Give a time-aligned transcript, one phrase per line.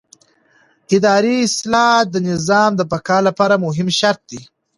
[0.95, 4.41] اداري اصلاح د نظام د بقا لپاره مهم شرط دی